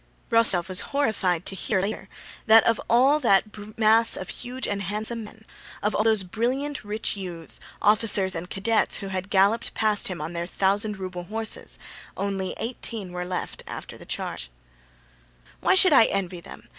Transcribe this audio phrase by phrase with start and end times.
[0.31, 2.09] Rostóv was horrified to hear later
[2.47, 5.45] that of all that mass of huge and handsome men,
[5.83, 10.33] of all those brilliant, rich youths, officers and cadets, who had galloped past him on
[10.33, 11.77] their thousand ruble horses,
[12.17, 14.49] only eighteen were left after the charge.
[15.59, 16.69] "Why should I envy them?